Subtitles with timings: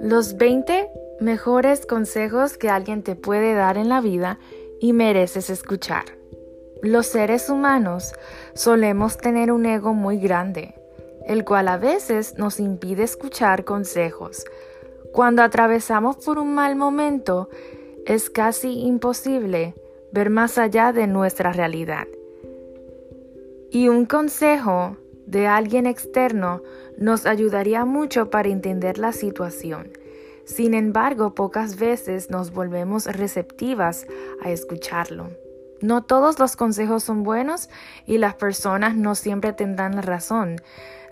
[0.00, 4.38] Los 20 mejores consejos que alguien te puede dar en la vida
[4.80, 6.04] y mereces escuchar.
[6.82, 8.14] Los seres humanos
[8.54, 10.74] solemos tener un ego muy grande,
[11.26, 14.44] el cual a veces nos impide escuchar consejos.
[15.12, 17.48] Cuando atravesamos por un mal momento,
[18.06, 19.74] es casi imposible
[20.12, 22.06] ver más allá de nuestra realidad.
[23.70, 24.96] Y un consejo
[25.28, 26.62] de alguien externo
[26.96, 29.92] nos ayudaría mucho para entender la situación.
[30.44, 34.06] Sin embargo, pocas veces nos volvemos receptivas
[34.42, 35.28] a escucharlo.
[35.82, 37.68] No todos los consejos son buenos
[38.06, 40.56] y las personas no siempre tendrán razón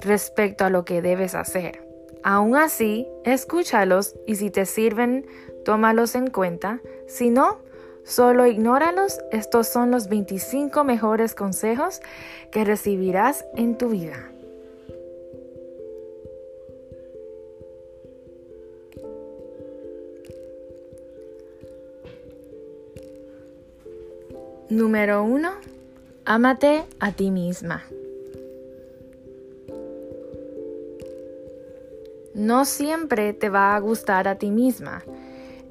[0.01, 1.87] respecto a lo que debes hacer.
[2.25, 5.27] Aún así, escúchalos y si te sirven,
[5.65, 6.81] tómalos en cuenta.
[7.07, 7.59] Si no,
[8.07, 12.01] Solo ignóralos, estos son los 25 mejores consejos
[12.53, 14.31] que recibirás en tu vida.
[24.71, 25.51] Número 1.
[26.27, 27.83] Ámate a ti misma.
[32.35, 35.03] No siempre te va a gustar a ti misma.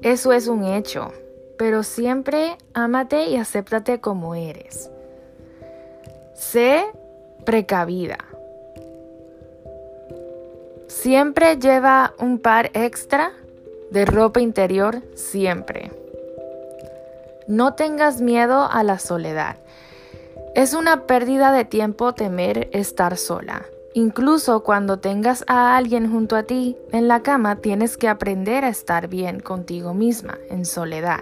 [0.02, 1.14] Eso es un hecho
[1.58, 4.90] pero siempre ámate y acéptate como eres.
[6.34, 6.84] Sé
[7.44, 8.18] precavida.
[10.88, 13.32] Siempre lleva un par extra
[13.90, 15.90] de ropa interior, siempre.
[17.46, 19.56] No tengas miedo a la soledad.
[20.54, 23.66] Es una pérdida de tiempo temer estar sola.
[23.94, 28.68] Incluso cuando tengas a alguien junto a ti en la cama, tienes que aprender a
[28.68, 31.20] estar bien contigo misma, en soledad.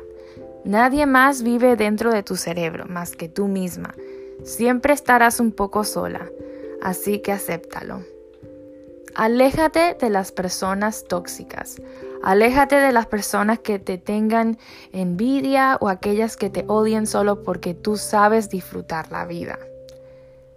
[0.65, 3.95] Nadie más vive dentro de tu cerebro más que tú misma.
[4.45, 6.31] Siempre estarás un poco sola,
[6.83, 8.03] así que acéptalo.
[9.15, 11.81] Aléjate de las personas tóxicas.
[12.23, 14.59] Aléjate de las personas que te tengan
[14.93, 19.59] envidia o aquellas que te odien solo porque tú sabes disfrutar la vida.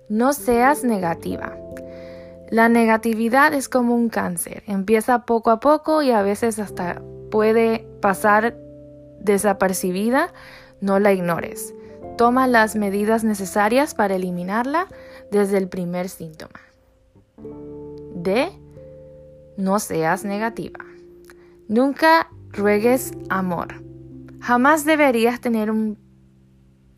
[0.10, 1.56] No seas negativa.
[2.50, 4.64] La negatividad es como un cáncer.
[4.68, 8.56] Empieza poco a poco y a veces hasta puede pasar
[9.20, 10.34] desapercibida,
[10.82, 11.74] no la ignores.
[12.18, 14.88] Toma las medidas necesarias para eliminarla
[15.32, 16.60] desde el primer síntoma.
[18.16, 18.50] D.
[19.58, 20.80] No seas negativa.
[21.68, 23.84] Nunca ruegues amor.
[24.40, 25.98] Jamás deberías tener un,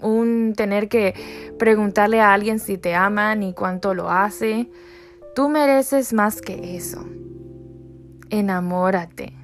[0.02, 4.70] un tener que preguntarle a alguien si te ama ni cuánto lo hace.
[5.36, 7.06] Tú mereces más que eso.
[8.30, 9.39] Enamórate.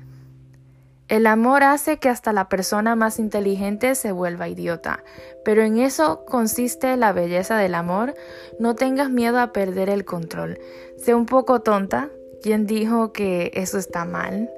[1.08, 5.04] El amor hace que hasta la persona más inteligente se vuelva idiota,
[5.44, 8.16] pero en eso consiste la belleza del amor.
[8.60, 10.60] No tengas miedo a perder el control.
[10.98, 12.10] Sé un poco tonta.
[12.42, 14.50] ¿Quién dijo que eso está mal?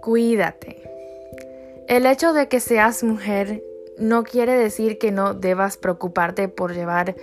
[0.00, 0.82] Cuídate.
[1.86, 3.62] El hecho de que seas mujer
[3.96, 7.14] no quiere decir que no debas preocuparte por llevar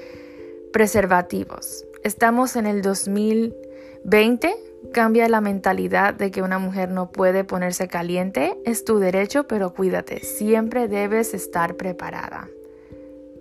[0.71, 1.85] preservativos.
[2.03, 4.55] Estamos en el 2020
[4.93, 8.57] Cambia la mentalidad de que una mujer no puede ponerse caliente.
[8.65, 10.19] Es tu derecho, pero cuídate.
[10.21, 12.47] Siempre debes estar preparada.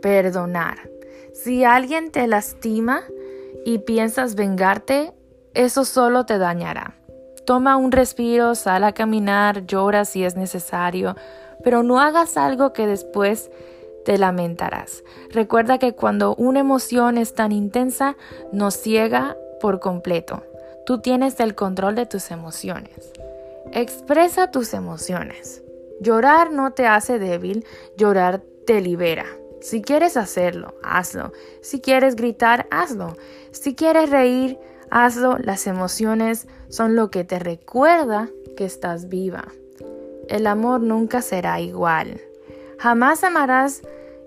[0.02, 0.90] Perdonar.
[1.32, 3.02] Si alguien te lastima
[3.64, 5.12] y piensas vengarte,
[5.54, 6.96] eso solo te dañará.
[7.46, 11.14] Toma un respiro, sal a caminar, llora si es necesario,
[11.62, 13.50] pero no hagas algo que después
[14.04, 15.02] te lamentarás.
[15.30, 18.16] Recuerda que cuando una emoción es tan intensa,
[18.52, 20.42] nos ciega por completo.
[20.86, 23.12] Tú tienes el control de tus emociones.
[23.72, 25.62] Expresa tus emociones.
[26.00, 27.64] Llorar no te hace débil,
[27.96, 29.24] llorar te libera.
[29.62, 31.32] Si quieres hacerlo, hazlo.
[31.62, 33.16] Si quieres gritar, hazlo.
[33.50, 34.58] Si quieres reír,
[34.90, 35.38] hazlo.
[35.38, 39.46] Las emociones son lo que te recuerda que estás viva.
[40.28, 42.20] El amor nunca será igual.
[42.78, 43.80] Jamás amarás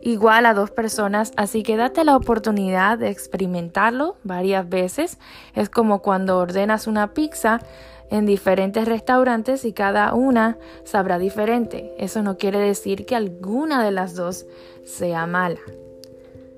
[0.07, 5.17] igual a dos personas, así que date la oportunidad de experimentarlo varias veces.
[5.53, 7.59] Es como cuando ordenas una pizza
[8.09, 11.93] en diferentes restaurantes y cada una sabrá diferente.
[11.97, 14.45] Eso no quiere decir que alguna de las dos
[14.85, 15.59] sea mala.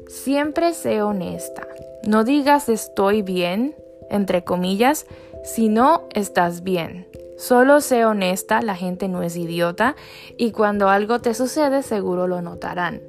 [0.07, 1.67] Siempre sé honesta.
[2.03, 3.75] No digas estoy bien,
[4.11, 5.07] entre comillas,
[5.43, 7.07] si no estás bien.
[7.39, 9.95] Solo sé honesta, la gente no es idiota
[10.37, 13.01] y cuando algo te sucede seguro lo notarán.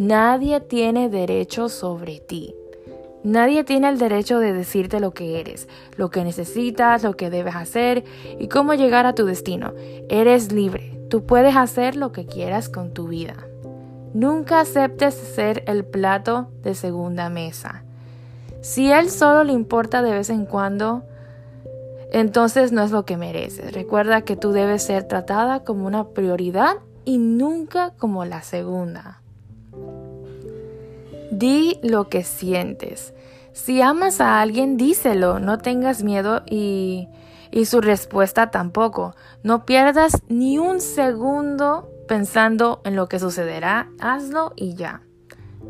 [0.00, 2.54] Nadie tiene derecho sobre ti.
[3.22, 5.68] Nadie tiene el derecho de decirte lo que eres,
[5.98, 8.04] lo que necesitas, lo que debes hacer
[8.38, 9.74] y cómo llegar a tu destino.
[10.08, 10.98] Eres libre.
[11.10, 13.34] Tú puedes hacer lo que quieras con tu vida.
[14.14, 17.84] Nunca aceptes ser el plato de segunda mesa.
[18.62, 21.02] Si él solo le importa de vez en cuando,
[22.10, 23.74] entonces no es lo que mereces.
[23.74, 29.20] Recuerda que tú debes ser tratada como una prioridad y nunca como la segunda.
[31.40, 33.14] Di lo que sientes.
[33.54, 37.08] Si amas a alguien, díselo, no tengas miedo y,
[37.50, 39.16] y su respuesta tampoco.
[39.42, 45.00] No pierdas ni un segundo pensando en lo que sucederá, hazlo y ya.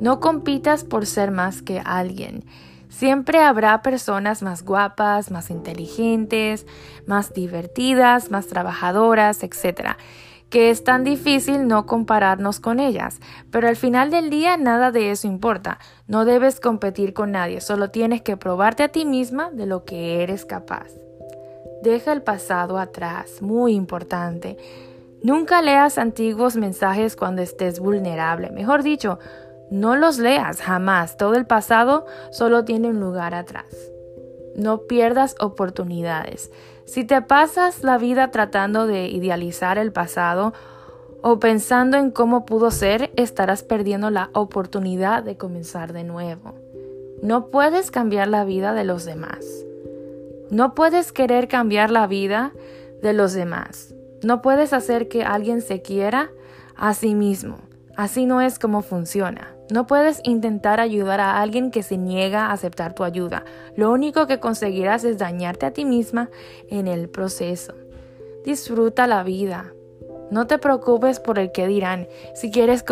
[0.00, 2.44] No compitas por ser más que alguien.
[2.88, 6.66] Siempre habrá personas más guapas, más inteligentes,
[7.06, 9.96] más divertidas, más trabajadoras, etc.
[10.50, 13.20] Que es tan difícil no compararnos con ellas.
[13.50, 15.78] Pero al final del día nada de eso importa.
[16.08, 20.22] No debes competir con nadie, solo tienes que probarte a ti misma de lo que
[20.22, 20.88] eres capaz.
[21.82, 24.58] Deja el pasado atrás, muy importante.
[25.22, 28.50] Nunca leas antiguos mensajes cuando estés vulnerable.
[28.50, 29.18] Mejor dicho,
[29.70, 31.16] no los leas jamás.
[31.16, 33.66] Todo el pasado solo tiene un lugar atrás.
[34.56, 36.50] No pierdas oportunidades.
[36.84, 40.52] Si te pasas la vida tratando de idealizar el pasado
[41.22, 46.54] o pensando en cómo pudo ser, estarás perdiendo la oportunidad de comenzar de nuevo.
[47.22, 49.44] No puedes cambiar la vida de los demás.
[50.50, 52.52] No puedes querer cambiar la vida
[53.02, 53.94] de los demás.
[54.22, 56.30] No puedes hacer que alguien se quiera
[56.76, 57.58] a sí mismo.
[58.00, 59.54] Así no es como funciona.
[59.70, 63.44] No puedes intentar ayudar a alguien que se niega a aceptar tu ayuda.
[63.76, 66.30] Lo único que conseguirás es dañarte a ti misma
[66.70, 67.74] en el proceso.
[68.42, 69.74] Disfruta la vida.
[70.30, 72.08] No te preocupes por el que dirán.
[72.34, 72.82] Si quieres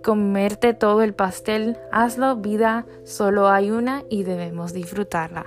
[0.00, 2.36] comerte todo el pastel, hazlo.
[2.36, 5.46] Vida solo hay una y debemos disfrutarla.